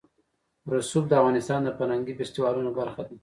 [0.73, 3.15] رسوب د افغانستان د فرهنګي فستیوالونو برخه ده.